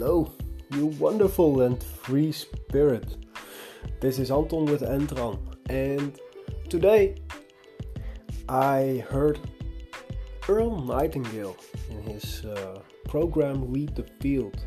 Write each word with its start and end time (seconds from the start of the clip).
Hello, 0.00 0.32
you 0.70 0.86
wonderful 0.86 1.60
and 1.60 1.82
free 1.82 2.32
spirit. 2.32 3.18
This 4.00 4.18
is 4.18 4.30
Anton 4.30 4.64
with 4.64 4.80
Entran, 4.80 5.38
and 5.68 6.18
today 6.70 7.16
I 8.48 9.04
heard 9.10 9.38
Earl 10.48 10.80
Nightingale 10.80 11.54
in 11.90 12.00
his 12.04 12.46
uh, 12.46 12.80
program 13.08 13.74
Lead 13.74 13.94
the 13.94 14.04
Field 14.20 14.64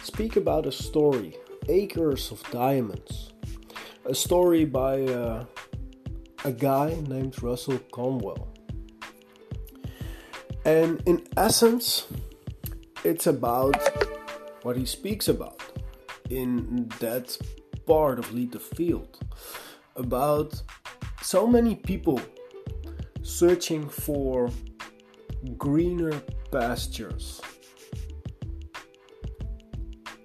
speak 0.00 0.36
about 0.36 0.66
a 0.66 0.70
story, 0.70 1.36
Acres 1.68 2.30
of 2.30 2.40
Diamonds, 2.52 3.32
a 4.04 4.14
story 4.14 4.64
by 4.64 5.02
uh, 5.02 5.44
a 6.44 6.52
guy 6.52 7.02
named 7.08 7.42
Russell 7.42 7.80
Conwell. 7.90 8.46
And 10.64 11.02
in 11.04 11.26
essence, 11.36 12.06
it's 13.02 13.26
about 13.26 14.11
what 14.62 14.76
he 14.76 14.86
speaks 14.86 15.28
about 15.28 15.62
in 16.30 16.88
that 17.00 17.36
part 17.86 18.18
of 18.18 18.32
Lead 18.32 18.52
the 18.52 18.60
Field 18.60 19.18
about 19.96 20.62
so 21.22 21.46
many 21.46 21.74
people 21.74 22.20
searching 23.22 23.88
for 23.88 24.50
greener 25.56 26.12
pastures 26.50 27.40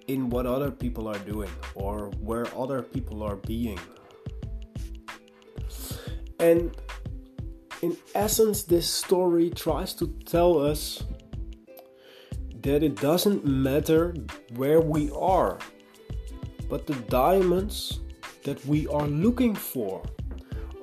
in 0.06 0.30
what 0.30 0.46
other 0.46 0.70
people 0.70 1.06
are 1.06 1.18
doing 1.20 1.50
or 1.74 2.10
where 2.20 2.46
other 2.56 2.82
people 2.82 3.22
are 3.22 3.36
being. 3.36 3.78
And 6.40 6.74
in 7.82 7.96
essence, 8.14 8.62
this 8.62 8.88
story 8.88 9.50
tries 9.50 9.94
to 9.94 10.06
tell 10.24 10.58
us 10.58 11.02
that 12.68 12.82
it 12.82 12.96
doesn't 12.96 13.46
matter 13.46 14.14
where 14.56 14.82
we 14.82 15.10
are, 15.12 15.58
but 16.68 16.86
the 16.86 16.92
diamonds 17.08 18.00
that 18.44 18.62
we 18.66 18.86
are 18.88 19.06
looking 19.06 19.54
for 19.54 20.02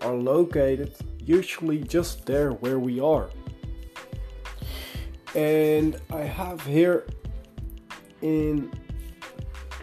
are 0.02 0.16
located 0.16 0.96
usually 1.20 1.78
just 1.78 2.26
there 2.26 2.54
where 2.54 2.80
we 2.80 3.00
are. 3.00 3.30
And 5.36 6.02
I 6.12 6.22
have 6.22 6.60
here 6.62 7.06
in 8.24 8.72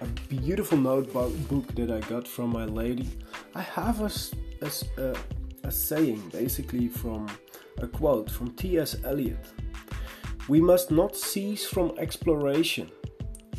a 0.01 0.07
beautiful 0.29 0.79
notebook 0.79 1.73
that 1.77 1.89
I 1.89 2.01
got 2.09 2.27
from 2.27 2.51
my 2.51 2.65
lady, 2.65 3.11
I 3.55 3.61
have 3.63 4.01
a, 4.01 4.11
a, 4.99 5.17
a 5.63 5.71
saying 5.71 6.31
basically 6.33 6.89
from 6.89 7.29
a 7.79 7.87
quote 7.87 8.29
from 8.29 8.51
T.S. 8.57 8.97
Eliot 9.05 9.47
we 10.49 10.61
must 10.61 10.91
not 10.91 11.17
cease 11.17 11.67
from 11.67 11.93
exploration, 11.99 12.91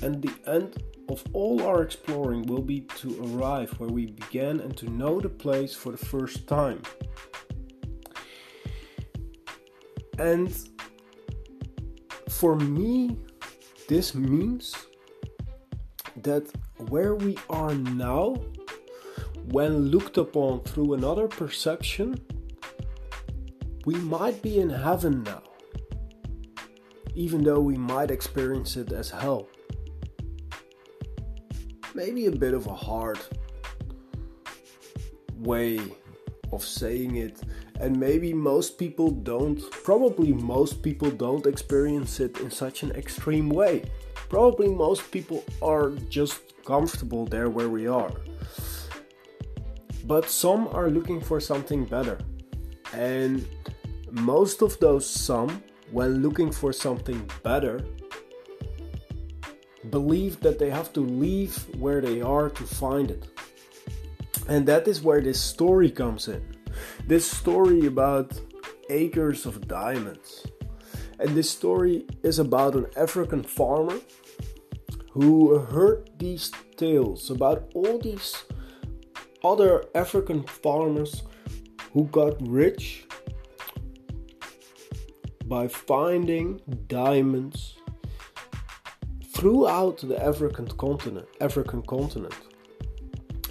and 0.01 0.21
the 0.21 0.33
end 0.51 0.83
of 1.09 1.23
all 1.33 1.63
our 1.63 1.81
exploring 1.81 2.43
will 2.43 2.61
be 2.61 2.81
to 2.81 3.37
arrive 3.37 3.71
where 3.79 3.89
we 3.89 4.07
began 4.07 4.59
and 4.59 4.75
to 4.77 4.89
know 4.89 5.19
the 5.19 5.29
place 5.29 5.73
for 5.73 5.91
the 5.91 5.97
first 5.97 6.47
time. 6.47 6.81
And 10.17 10.55
for 12.29 12.55
me, 12.55 13.17
this 13.87 14.13
means 14.13 14.75
that 16.17 16.51
where 16.89 17.15
we 17.15 17.37
are 17.49 17.73
now, 17.73 18.35
when 19.51 19.89
looked 19.89 20.17
upon 20.17 20.61
through 20.61 20.93
another 20.93 21.27
perception, 21.27 22.19
we 23.85 23.95
might 23.95 24.41
be 24.41 24.59
in 24.59 24.69
heaven 24.69 25.23
now 25.23 25.52
even 27.15 27.43
though 27.43 27.59
we 27.59 27.77
might 27.77 28.11
experience 28.11 28.77
it 28.77 28.91
as 28.91 29.09
hell. 29.09 29.47
Maybe 31.93 32.25
a 32.25 32.31
bit 32.31 32.53
of 32.53 32.67
a 32.67 32.73
hard 32.73 33.19
way 35.37 35.79
of 36.51 36.63
saying 36.63 37.15
it, 37.17 37.41
and 37.79 37.99
maybe 37.99 38.33
most 38.33 38.77
people 38.77 39.11
don't, 39.11 39.59
probably 39.71 40.33
most 40.33 40.81
people 40.81 41.11
don't 41.11 41.45
experience 41.45 42.19
it 42.19 42.39
in 42.39 42.49
such 42.49 42.83
an 42.83 42.91
extreme 42.91 43.49
way. 43.49 43.83
Probably 44.29 44.69
most 44.69 45.11
people 45.11 45.43
are 45.61 45.91
just 46.09 46.41
comfortable 46.65 47.25
there 47.25 47.49
where 47.49 47.69
we 47.69 47.87
are. 47.87 48.11
But 50.05 50.29
some 50.29 50.67
are 50.69 50.89
looking 50.89 51.21
for 51.21 51.39
something 51.39 51.85
better. 51.85 52.17
And 52.93 53.47
most 54.11 54.61
of 54.61 54.79
those 54.79 55.09
some 55.09 55.63
when 55.93 56.23
looking 56.23 56.51
for 56.51 56.73
something 56.73 57.29
better, 57.43 57.85
believe 59.91 60.39
that 60.39 60.57
they 60.57 60.71
have 60.71 60.91
to 60.91 61.01
leave 61.01 61.55
where 61.77 62.01
they 62.01 62.19
are 62.19 62.49
to 62.49 62.63
find 62.63 63.11
it. 63.11 63.27
And 64.49 64.65
that 64.65 64.87
is 64.87 65.03
where 65.03 65.21
this 65.21 65.39
story 65.39 65.91
comes 65.91 66.27
in. 66.27 66.43
This 67.05 67.29
story 67.29 67.85
about 67.85 68.33
acres 68.89 69.45
of 69.45 69.67
diamonds. 69.67 70.47
And 71.19 71.35
this 71.35 71.51
story 71.51 72.07
is 72.23 72.39
about 72.39 72.73
an 72.73 72.87
African 72.97 73.43
farmer 73.43 73.99
who 75.11 75.59
heard 75.59 76.09
these 76.17 76.51
tales 76.75 77.29
about 77.29 77.71
all 77.75 77.99
these 77.99 78.43
other 79.43 79.85
African 79.93 80.41
farmers 80.41 81.21
who 81.93 82.05
got 82.05 82.35
rich 82.47 83.05
by 85.45 85.67
finding 85.67 86.61
diamonds 86.87 87.77
throughout 89.33 89.97
the 89.97 90.23
African 90.23 90.67
continent. 90.67 91.27
African 91.41 91.81
continent. 91.81 92.35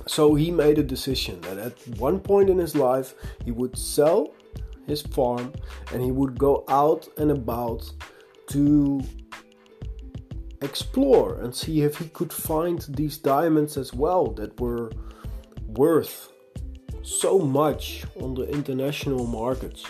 So 0.06 0.34
he 0.34 0.50
made 0.50 0.78
a 0.78 0.82
decision 0.82 1.40
that 1.42 1.58
at 1.58 1.74
one 1.98 2.18
point 2.20 2.50
in 2.50 2.58
his 2.58 2.74
life 2.74 3.14
he 3.44 3.50
would 3.50 3.76
sell 3.76 4.34
his 4.86 5.02
farm 5.02 5.52
and 5.92 6.02
he 6.02 6.10
would 6.10 6.38
go 6.38 6.64
out 6.68 7.08
and 7.18 7.30
about 7.30 7.90
to 8.48 9.00
explore 10.60 11.40
and 11.40 11.54
see 11.54 11.82
if 11.82 11.98
he 11.98 12.08
could 12.08 12.32
find 12.32 12.86
these 12.90 13.18
diamonds 13.18 13.76
as 13.76 13.92
well 13.92 14.28
that 14.32 14.58
were 14.60 14.90
worth 15.68 16.32
so 17.02 17.38
much 17.38 18.04
on 18.20 18.34
the 18.34 18.48
international 18.48 19.26
markets. 19.26 19.84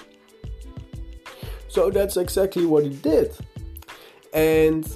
So 1.73 1.89
that's 1.89 2.19
exactly 2.19 2.67
what 2.67 2.85
he 2.85 2.91
did. 2.91 3.35
And 4.35 4.87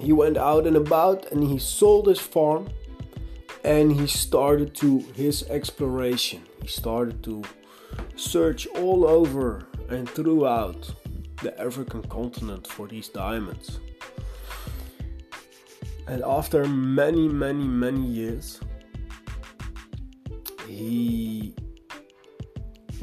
he 0.00 0.14
went 0.14 0.38
out 0.38 0.66
and 0.66 0.74
about 0.74 1.30
and 1.30 1.44
he 1.44 1.58
sold 1.58 2.06
his 2.06 2.18
farm 2.18 2.70
and 3.62 3.92
he 3.92 4.06
started 4.06 4.74
to 4.76 5.00
his 5.14 5.42
exploration. 5.50 6.40
He 6.62 6.68
started 6.68 7.22
to 7.24 7.44
search 8.16 8.66
all 8.68 9.06
over 9.06 9.66
and 9.90 10.08
throughout 10.08 10.90
the 11.42 11.52
African 11.60 12.02
continent 12.04 12.66
for 12.66 12.88
these 12.88 13.10
diamonds. 13.10 13.78
And 16.06 16.22
after 16.24 16.66
many, 16.66 17.28
many, 17.28 17.64
many 17.64 18.06
years, 18.06 18.60
he 20.66 21.54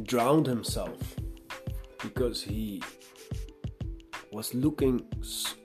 drowned 0.02 0.48
himself 0.48 1.16
because 2.08 2.42
he 2.42 2.82
was 4.32 4.54
looking 4.54 5.06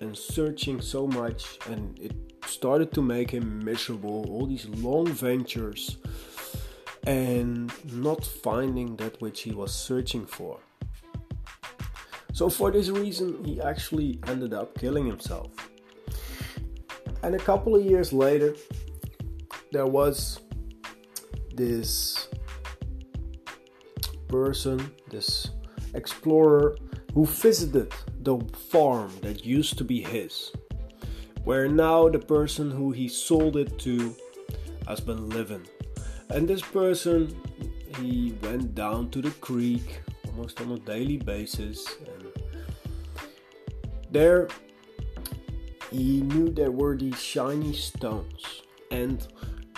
and 0.01 0.17
searching 0.17 0.81
so 0.81 1.07
much 1.07 1.59
and 1.69 1.99
it 1.99 2.15
started 2.47 2.93
to 2.93 3.03
make 3.03 3.31
him 3.31 3.65
miserable 3.65 4.27
all 4.31 4.47
these 4.47 4.67
long 4.67 5.07
ventures 5.07 5.99
and 7.07 7.73
not 7.93 8.25
finding 8.25 8.97
that 8.97 9.21
which 9.21 9.43
he 9.43 9.53
was 9.53 9.75
searching 9.75 10.25
for. 10.27 10.59
So 12.33 12.49
for 12.49 12.71
this 12.71 12.89
reason 12.89 13.45
he 13.45 13.61
actually 13.61 14.19
ended 14.27 14.55
up 14.55 14.79
killing 14.79 15.07
himself. 15.07 15.51
And 17.23 17.35
a 17.35 17.39
couple 17.39 17.75
of 17.77 17.85
years 17.85 18.13
later 18.13 18.55
there 19.73 19.87
was 19.87 20.41
this 21.55 22.29
person 24.29 24.79
this 25.11 25.51
explorer 25.95 26.77
who 27.15 27.27
visited 27.27 27.93
the 28.23 28.39
farm 28.71 29.11
that 29.23 29.45
used 29.45 29.79
to 29.79 29.85
be 29.85 30.01
his, 30.01 30.53
where 31.45 31.69
now 31.69 32.09
the 32.09 32.19
person 32.19 32.71
who 32.71 32.91
he 32.93 33.09
sold 33.09 33.57
it 33.57 33.79
to 33.81 34.15
has 34.87 35.01
been 35.01 35.29
living. 35.29 35.67
And 36.29 36.47
this 36.49 36.63
person, 36.63 37.35
he 37.99 38.37
went 38.43 38.75
down 38.75 39.11
to 39.11 39.21
the 39.21 39.31
creek 39.33 40.01
almost 40.29 40.61
on 40.61 40.73
a 40.73 40.79
daily 40.79 41.17
basis, 41.17 41.87
and 42.07 42.29
there 44.11 44.49
he 45.91 46.21
knew 46.23 46.51
there 46.51 46.71
were 46.71 46.97
these 46.97 47.21
shiny 47.21 47.73
stones. 47.73 48.63
And 48.91 49.27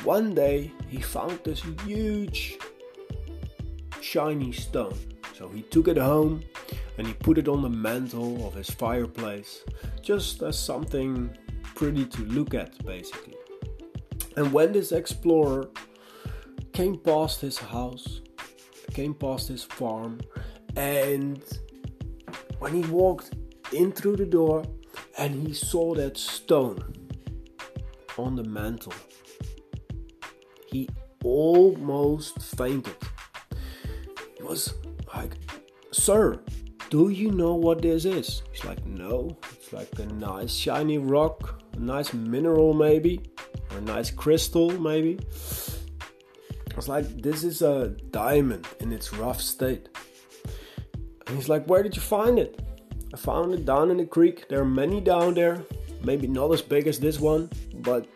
one 0.04 0.34
day 0.34 0.72
he 0.88 1.00
found 1.00 1.40
this 1.44 1.62
huge 1.86 2.58
shiny 4.00 4.52
stone 4.52 4.98
so 5.42 5.48
he 5.48 5.62
took 5.62 5.88
it 5.88 5.96
home 5.96 6.44
and 6.98 7.04
he 7.04 7.14
put 7.14 7.36
it 7.36 7.48
on 7.48 7.62
the 7.62 7.68
mantle 7.68 8.46
of 8.46 8.54
his 8.54 8.70
fireplace, 8.70 9.64
just 10.00 10.40
as 10.40 10.56
something 10.56 11.36
pretty 11.74 12.04
to 12.04 12.22
look 12.26 12.54
at, 12.54 12.78
basically. 12.86 13.34
And 14.36 14.52
when 14.52 14.70
this 14.72 14.92
explorer 14.92 15.68
came 16.72 16.96
past 16.96 17.40
his 17.40 17.58
house, 17.58 18.20
came 18.92 19.14
past 19.14 19.48
his 19.48 19.64
farm, 19.64 20.20
and 20.76 21.42
when 22.60 22.72
he 22.80 22.88
walked 22.88 23.34
in 23.72 23.90
through 23.90 24.16
the 24.16 24.26
door 24.26 24.62
and 25.18 25.34
he 25.44 25.52
saw 25.52 25.92
that 25.96 26.16
stone 26.16 26.94
on 28.16 28.36
the 28.36 28.44
mantle, 28.44 28.94
he 30.68 30.88
almost 31.24 32.38
fainted. 32.38 32.96
He 34.36 34.44
was 34.44 34.74
Sir, 35.92 36.40
do 36.88 37.10
you 37.10 37.30
know 37.30 37.54
what 37.54 37.82
this 37.82 38.06
is? 38.06 38.42
He's 38.50 38.64
like, 38.64 38.84
No, 38.86 39.36
it's 39.52 39.72
like 39.72 39.98
a 39.98 40.06
nice 40.06 40.54
shiny 40.54 40.98
rock, 40.98 41.62
a 41.74 41.78
nice 41.78 42.12
mineral, 42.12 42.72
maybe, 42.72 43.20
or 43.70 43.78
a 43.78 43.80
nice 43.82 44.10
crystal, 44.10 44.70
maybe. 44.80 45.18
I 46.72 46.76
was 46.76 46.88
like, 46.88 47.22
This 47.22 47.44
is 47.44 47.60
a 47.60 47.88
diamond 48.10 48.66
in 48.80 48.92
its 48.92 49.12
rough 49.12 49.40
state. 49.40 49.88
And 51.26 51.36
he's 51.36 51.50
like, 51.50 51.66
Where 51.66 51.82
did 51.82 51.94
you 51.94 52.02
find 52.02 52.38
it? 52.38 52.60
I 53.12 53.18
found 53.18 53.52
it 53.52 53.66
down 53.66 53.90
in 53.90 53.98
the 53.98 54.06
creek. 54.06 54.48
There 54.48 54.60
are 54.60 54.64
many 54.64 55.00
down 55.00 55.34
there. 55.34 55.62
Maybe 56.02 56.26
not 56.26 56.52
as 56.52 56.62
big 56.62 56.86
as 56.86 56.98
this 56.98 57.20
one, 57.20 57.50
but 57.76 58.06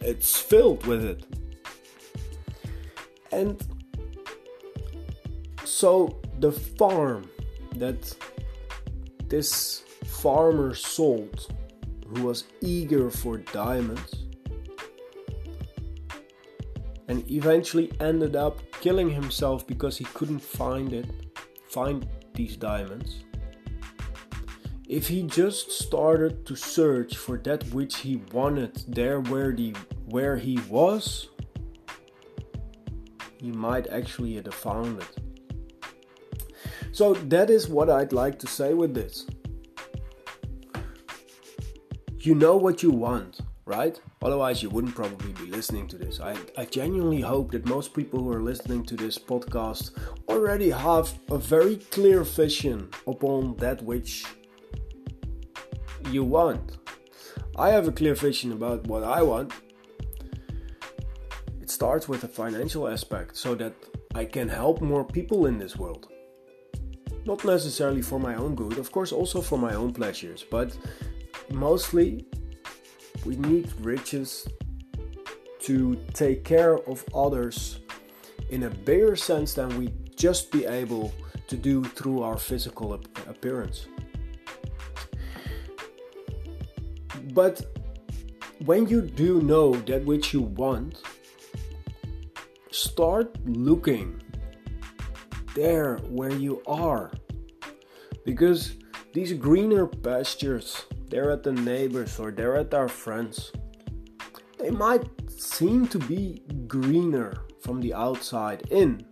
it's 0.00 0.38
filled 0.38 0.86
with 0.86 1.04
it. 1.04 1.24
And 3.32 3.60
so 5.70 6.20
the 6.40 6.50
farm 6.50 7.30
that 7.76 8.14
this 9.28 9.84
farmer 10.04 10.74
sold, 10.74 11.46
who 12.08 12.24
was 12.24 12.44
eager 12.60 13.08
for 13.08 13.38
diamonds, 13.38 14.26
and 17.06 17.28
eventually 17.30 17.92
ended 18.00 18.34
up 18.34 18.60
killing 18.80 19.10
himself 19.10 19.66
because 19.66 19.96
he 19.96 20.04
couldn't 20.04 20.40
find 20.40 20.92
it, 20.92 21.06
find 21.68 22.06
these 22.34 22.56
diamonds. 22.56 23.24
If 24.88 25.06
he 25.06 25.22
just 25.22 25.70
started 25.70 26.44
to 26.46 26.56
search 26.56 27.16
for 27.16 27.38
that 27.38 27.62
which 27.72 27.98
he 27.98 28.16
wanted 28.32 28.82
there 28.88 29.20
where 29.20 29.52
the 29.52 29.74
where 30.06 30.36
he 30.36 30.58
was, 30.68 31.28
he 33.38 33.52
might 33.52 33.86
actually 33.86 34.34
have 34.34 34.52
found 34.52 35.00
it. 35.00 35.29
So 36.92 37.14
that 37.14 37.50
is 37.50 37.68
what 37.68 37.88
I'd 37.88 38.12
like 38.12 38.38
to 38.40 38.46
say 38.46 38.74
with 38.74 38.94
this. 38.94 39.26
You 42.18 42.34
know 42.34 42.56
what 42.56 42.82
you 42.82 42.90
want, 42.90 43.40
right? 43.64 43.98
Otherwise, 44.22 44.62
you 44.62 44.68
wouldn't 44.68 44.94
probably 44.94 45.32
be 45.32 45.50
listening 45.50 45.88
to 45.88 45.96
this. 45.96 46.20
I, 46.20 46.36
I 46.58 46.66
genuinely 46.66 47.22
hope 47.22 47.52
that 47.52 47.64
most 47.64 47.94
people 47.94 48.22
who 48.22 48.30
are 48.32 48.42
listening 48.42 48.84
to 48.84 48.96
this 48.96 49.16
podcast 49.18 49.92
already 50.28 50.68
have 50.70 51.18
a 51.30 51.38
very 51.38 51.76
clear 51.76 52.22
vision 52.22 52.90
upon 53.06 53.56
that 53.56 53.82
which 53.82 54.26
you 56.10 56.24
want. 56.24 56.76
I 57.56 57.70
have 57.70 57.88
a 57.88 57.92
clear 57.92 58.14
vision 58.14 58.52
about 58.52 58.86
what 58.86 59.02
I 59.02 59.22
want. 59.22 59.52
It 61.62 61.70
starts 61.70 62.08
with 62.08 62.24
a 62.24 62.28
financial 62.28 62.88
aspect 62.88 63.36
so 63.36 63.54
that 63.54 63.74
I 64.14 64.24
can 64.24 64.48
help 64.48 64.82
more 64.82 65.04
people 65.04 65.46
in 65.46 65.56
this 65.58 65.76
world. 65.76 66.08
Not 67.30 67.44
necessarily 67.44 68.02
for 68.02 68.18
my 68.18 68.34
own 68.34 68.56
good, 68.56 68.76
of 68.76 68.90
course, 68.90 69.12
also 69.12 69.40
for 69.40 69.56
my 69.56 69.74
own 69.74 69.92
pleasures, 69.92 70.44
but 70.50 70.76
mostly 71.52 72.26
we 73.24 73.36
need 73.36 73.70
riches 73.78 74.48
to 75.60 75.94
take 76.12 76.42
care 76.42 76.78
of 76.88 77.04
others 77.14 77.78
in 78.48 78.64
a 78.64 78.70
bigger 78.70 79.14
sense 79.14 79.54
than 79.54 79.68
we 79.78 79.92
just 80.16 80.50
be 80.50 80.66
able 80.66 81.14
to 81.46 81.56
do 81.56 81.84
through 81.84 82.20
our 82.24 82.36
physical 82.36 82.94
appearance. 82.94 83.86
But 87.32 87.64
when 88.64 88.88
you 88.88 89.02
do 89.02 89.40
know 89.40 89.76
that 89.82 90.04
which 90.04 90.34
you 90.34 90.42
want, 90.42 91.00
start 92.72 93.36
looking 93.46 94.20
there 95.54 95.98
where 96.08 96.32
you 96.32 96.62
are. 96.66 97.12
Because 98.24 98.76
these 99.12 99.32
greener 99.32 99.86
pastures, 99.86 100.84
they're 101.08 101.30
at 101.30 101.42
the 101.42 101.52
neighbors 101.52 102.18
or 102.18 102.30
they're 102.30 102.56
at 102.56 102.74
our 102.74 102.88
friends. 102.88 103.52
They 104.58 104.70
might 104.70 105.08
seem 105.30 105.88
to 105.88 105.98
be 105.98 106.42
greener 106.66 107.44
from 107.60 107.80
the 107.80 107.94
outside 107.94 108.62
in, 108.70 109.04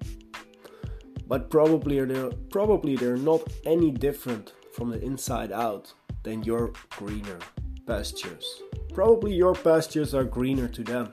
but 1.26 1.50
probably 1.50 2.04
they're 2.04 2.30
probably 2.50 2.96
they're 2.96 3.16
not 3.16 3.42
any 3.64 3.90
different 3.90 4.52
from 4.72 4.90
the 4.90 5.02
inside 5.02 5.52
out 5.52 5.92
than 6.22 6.42
your 6.42 6.72
greener 6.96 7.38
pastures. 7.86 8.62
Probably 8.94 9.32
your 9.34 9.54
pastures 9.54 10.14
are 10.14 10.24
greener 10.24 10.68
to 10.68 10.84
them. 10.84 11.12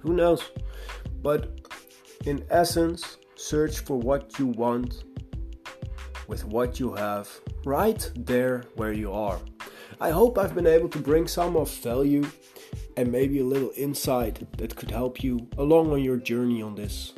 Who 0.00 0.14
knows? 0.14 0.42
But 1.22 1.60
in 2.26 2.44
essence, 2.50 3.18
search 3.36 3.80
for 3.80 3.96
what 3.96 4.38
you 4.38 4.46
want 4.46 5.04
with 6.30 6.44
what 6.44 6.78
you 6.78 6.94
have 6.94 7.28
right 7.64 8.10
there 8.14 8.62
where 8.76 8.92
you 8.92 9.12
are. 9.12 9.38
I 10.00 10.10
hope 10.10 10.38
I've 10.38 10.54
been 10.54 10.66
able 10.66 10.88
to 10.90 10.98
bring 10.98 11.26
some 11.26 11.56
of 11.56 11.68
value 11.70 12.24
and 12.96 13.10
maybe 13.10 13.40
a 13.40 13.44
little 13.44 13.72
insight 13.76 14.36
that 14.56 14.76
could 14.76 14.92
help 14.92 15.24
you 15.24 15.46
along 15.58 15.92
on 15.92 16.02
your 16.02 16.16
journey 16.16 16.62
on 16.62 16.76
this 16.76 17.12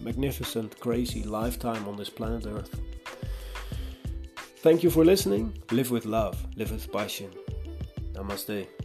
magnificent, 0.00 0.80
crazy 0.80 1.22
lifetime 1.22 1.86
on 1.86 1.96
this 1.96 2.10
planet 2.10 2.46
Earth. 2.46 2.80
Thank 4.62 4.82
you 4.82 4.90
for 4.90 5.04
listening. 5.04 5.58
Live 5.70 5.90
with 5.90 6.06
love, 6.06 6.44
live 6.56 6.72
with 6.72 6.90
passion. 6.90 7.30
Namaste. 8.14 8.81